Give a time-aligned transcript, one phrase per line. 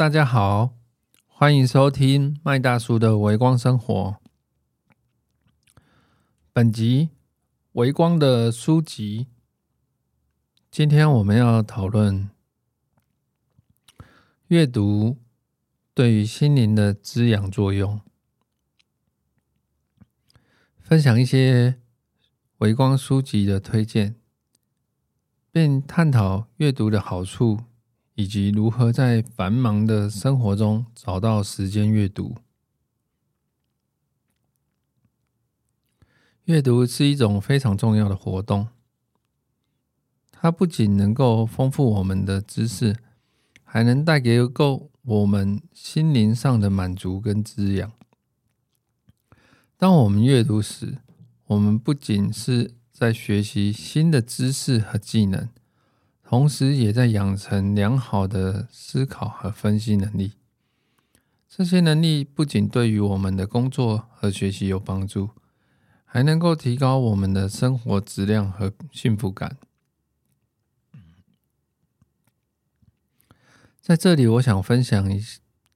[0.00, 0.78] 大家好，
[1.26, 4.16] 欢迎收听麦大叔的微光生活。
[6.54, 7.10] 本集
[7.72, 9.26] 微光的书籍，
[10.70, 12.30] 今天我们要讨论
[14.46, 15.18] 阅读
[15.92, 18.00] 对于心灵的滋养作用，
[20.78, 21.78] 分享一些
[22.60, 24.14] 微光书籍的推荐，
[25.52, 27.64] 并探讨阅读的好处。
[28.20, 32.36] 以及如何在繁忙的生活中找到时间阅读。
[36.44, 38.68] 阅读是一种非常重要的活动，
[40.30, 42.94] 它不仅能够丰富我们的知识，
[43.64, 47.90] 还能带给够我们心灵上的满足跟滋养。
[49.78, 50.98] 当我们阅读时，
[51.46, 55.48] 我们不仅是在学习新的知识和技能。
[56.30, 60.34] 同时，也在养成良好的思考和分析能力。
[61.48, 65.30] 这些能力不仅对于我们的工作和学习有帮助，
[66.04, 69.56] 还能够提高我们的生活质量和幸福感。
[73.80, 75.20] 在这里，我想分享一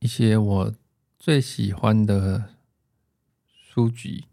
[0.00, 0.74] 一些我
[1.16, 2.56] 最喜欢的
[3.46, 4.24] 书籍。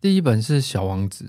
[0.00, 1.26] 第一本是《小王子》。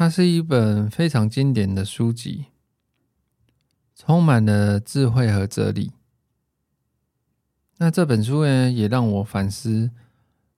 [0.00, 2.46] 它是一本非常经典的书籍，
[3.94, 5.92] 充满了智慧和哲理。
[7.76, 9.90] 那这本书呢，也让我反思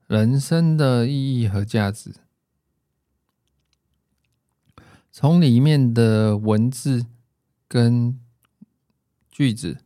[0.07, 2.15] 人生的意义和价值。
[5.11, 7.07] 从里面的文字
[7.67, 8.21] 跟
[9.29, 9.79] 句子，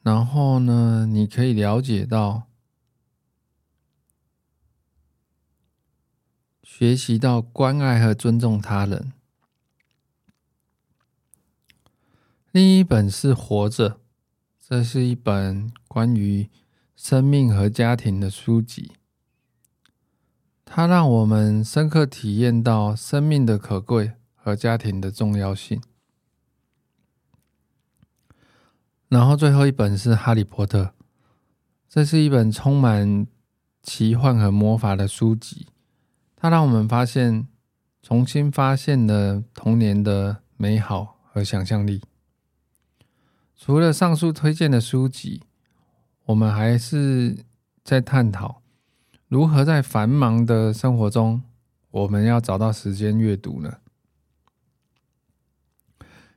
[0.00, 2.44] 然后呢，你可以了解到。
[6.68, 9.12] 学习到关爱和尊重他人。
[12.50, 13.90] 另一本是《活着》，
[14.60, 16.50] 这是一本关于
[16.96, 18.90] 生命和家庭的书籍。
[20.64, 25.80] 它让我们深刻体验到生命的可贵和家庭的重要性。
[29.08, 30.82] 然后最后一本是《哈利波特》，
[31.88, 33.28] 这是一本充满
[33.84, 35.68] 奇幻和魔法的书籍。
[36.38, 37.48] 它让我们发现，
[38.02, 42.02] 重新发现了童年的美好和想象力。
[43.56, 45.42] 除了上述推荐的书籍，
[46.26, 47.46] 我们还是
[47.82, 48.60] 在探讨
[49.28, 51.42] 如何在繁忙的生活中，
[51.90, 53.78] 我们要找到时间阅读呢？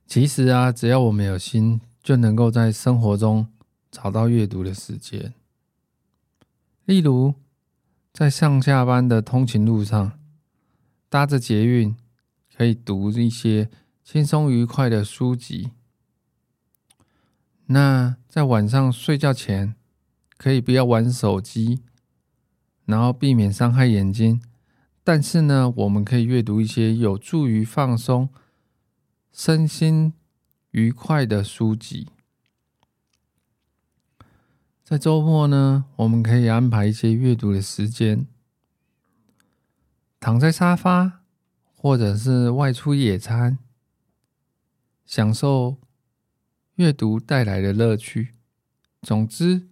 [0.07, 3.49] 其实啊，只要我们有心，就能够在生活中
[3.91, 5.33] 找到阅读的时间。
[6.85, 7.35] 例如。
[8.11, 10.19] 在上下班的通勤路上，
[11.07, 11.95] 搭着捷运，
[12.55, 13.69] 可以读一些
[14.03, 15.71] 轻松愉快的书籍。
[17.67, 19.75] 那在晚上睡觉前，
[20.37, 21.83] 可以不要玩手机，
[22.85, 24.41] 然后避免伤害眼睛。
[25.03, 28.29] 但是呢，我们可以阅读一些有助于放松
[29.31, 30.13] 身心
[30.71, 32.09] 愉快的书籍。
[34.89, 38.25] 在周末呢，我们可以安排一些阅读的时间，
[40.19, 41.21] 躺在沙发，
[41.75, 43.59] 或者是外出野餐，
[45.05, 45.77] 享受
[46.77, 48.33] 阅读带来的乐趣。
[49.03, 49.67] 总之，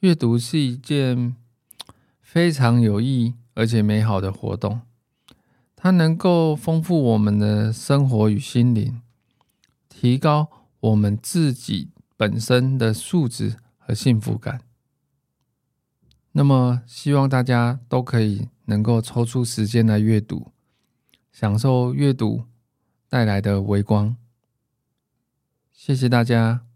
[0.00, 1.34] 阅读是一件
[2.20, 4.82] 非常有益而且美好的活动，
[5.74, 9.00] 它能够丰富我们的生活与心灵，
[9.88, 10.48] 提高
[10.80, 13.56] 我们自己本身的素质。
[13.88, 14.60] 和幸福感。
[16.32, 20.52] 那么，希望大家都可以能够抽出时间来阅读，
[21.32, 22.44] 享受阅读
[23.08, 24.14] 带来的微光。
[25.72, 26.67] 谢谢大家。